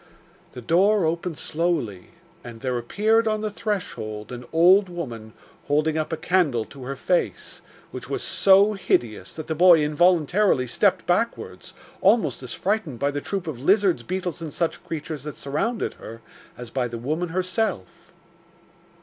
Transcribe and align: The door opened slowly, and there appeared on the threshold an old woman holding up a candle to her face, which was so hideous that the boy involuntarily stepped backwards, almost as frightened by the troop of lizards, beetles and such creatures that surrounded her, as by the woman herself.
The 0.53 0.63
door 0.63 1.05
opened 1.05 1.37
slowly, 1.37 2.07
and 2.43 2.61
there 2.61 2.75
appeared 2.79 3.27
on 3.27 3.41
the 3.41 3.51
threshold 3.51 4.31
an 4.31 4.45
old 4.51 4.89
woman 4.89 5.33
holding 5.67 5.95
up 5.95 6.11
a 6.11 6.17
candle 6.17 6.65
to 6.65 6.85
her 6.85 6.95
face, 6.95 7.61
which 7.91 8.09
was 8.09 8.23
so 8.23 8.73
hideous 8.73 9.35
that 9.35 9.45
the 9.45 9.53
boy 9.53 9.83
involuntarily 9.83 10.65
stepped 10.65 11.05
backwards, 11.05 11.75
almost 12.01 12.41
as 12.41 12.55
frightened 12.55 12.97
by 12.97 13.11
the 13.11 13.21
troop 13.21 13.45
of 13.45 13.61
lizards, 13.61 14.01
beetles 14.01 14.41
and 14.41 14.55
such 14.55 14.83
creatures 14.83 15.21
that 15.21 15.37
surrounded 15.37 15.93
her, 15.93 16.21
as 16.57 16.71
by 16.71 16.87
the 16.87 16.97
woman 16.97 17.29
herself. 17.29 18.11